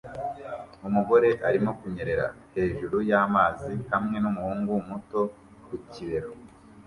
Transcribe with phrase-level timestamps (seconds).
[0.87, 5.21] Umugore arimo kunyerera hejuru y'amazi hamwe n'umuhungu muto
[5.65, 6.31] ku bibero